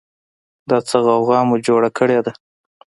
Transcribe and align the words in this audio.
دا 0.69 0.77
څه 0.87 0.97
غوغا 1.05 1.39
مو 1.47 1.55
جوړه 1.65 2.19
ده 2.25 2.31